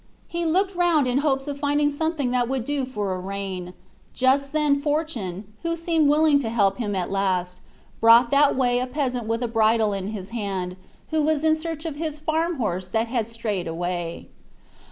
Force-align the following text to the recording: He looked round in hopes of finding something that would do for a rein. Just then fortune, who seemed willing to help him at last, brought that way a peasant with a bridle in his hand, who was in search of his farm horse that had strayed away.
He 0.27 0.45
looked 0.47 0.75
round 0.75 1.05
in 1.05 1.19
hopes 1.19 1.47
of 1.47 1.59
finding 1.59 1.91
something 1.91 2.31
that 2.31 2.49
would 2.49 2.65
do 2.65 2.85
for 2.85 3.13
a 3.13 3.19
rein. 3.19 3.75
Just 4.15 4.51
then 4.51 4.81
fortune, 4.81 5.43
who 5.61 5.75
seemed 5.77 6.09
willing 6.09 6.39
to 6.39 6.49
help 6.49 6.77
him 6.79 6.95
at 6.95 7.11
last, 7.11 7.61
brought 7.99 8.31
that 8.31 8.55
way 8.55 8.79
a 8.79 8.87
peasant 8.87 9.27
with 9.27 9.43
a 9.43 9.47
bridle 9.47 9.93
in 9.93 10.07
his 10.07 10.31
hand, 10.31 10.75
who 11.11 11.21
was 11.21 11.43
in 11.43 11.53
search 11.53 11.85
of 11.85 11.97
his 11.97 12.17
farm 12.17 12.55
horse 12.55 12.87
that 12.87 13.09
had 13.09 13.27
strayed 13.27 13.67
away. 13.67 14.27